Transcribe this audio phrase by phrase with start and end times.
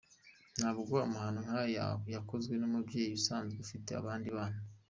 [0.57, 4.59] Ntabwo amahano nkaya yagakozwe n’umubyeyi usanzwe afite abandi bana.